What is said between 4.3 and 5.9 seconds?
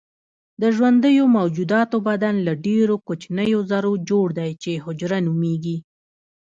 دی چې حجره نومیږي